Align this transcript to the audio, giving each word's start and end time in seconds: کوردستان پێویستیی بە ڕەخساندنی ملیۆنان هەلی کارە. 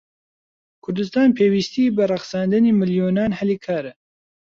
کوردستان 0.83 1.29
پێویستیی 1.37 1.93
بە 1.95 2.03
ڕەخساندنی 2.11 2.75
ملیۆنان 2.79 3.31
هەلی 3.39 3.57
کارە. 3.65 3.93